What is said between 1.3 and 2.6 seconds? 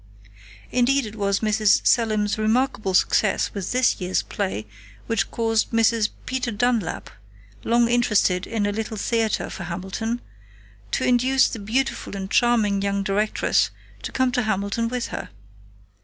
Mrs. Selim's